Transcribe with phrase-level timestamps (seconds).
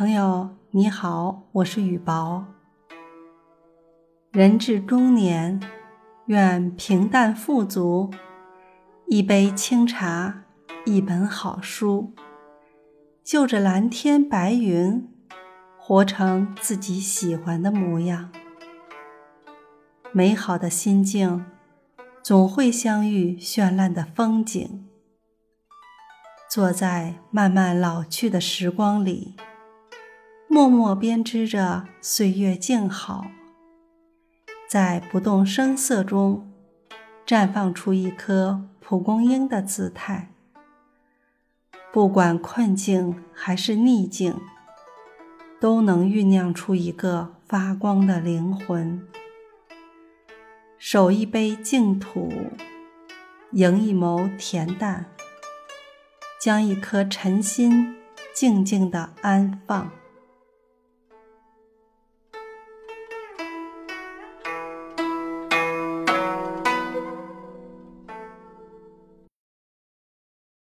[0.00, 2.46] 朋友你好，我是雨薄。
[4.32, 5.60] 人至中年，
[6.24, 8.10] 愿平淡富足，
[9.08, 10.44] 一杯清茶，
[10.86, 12.14] 一本好书，
[13.22, 15.06] 就着蓝天白云，
[15.78, 18.32] 活成自己喜欢的模样。
[20.12, 21.44] 美好的心境，
[22.22, 24.88] 总会相遇绚烂的风景。
[26.50, 29.36] 坐在慢慢老去的时光里。
[30.52, 33.30] 默默编织着岁月静好，
[34.68, 36.50] 在不动声色中
[37.24, 40.32] 绽放出一颗蒲公英的姿态。
[41.92, 44.40] 不管困境还是逆境，
[45.60, 49.06] 都能酝酿出一个发光的灵魂。
[50.78, 52.32] 守一杯净土，
[53.52, 55.06] 迎一眸恬淡，
[56.40, 57.94] 将一颗尘心
[58.34, 59.92] 静静的安放。